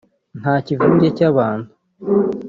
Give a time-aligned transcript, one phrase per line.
[0.41, 1.69] nta kivunge cy’abantu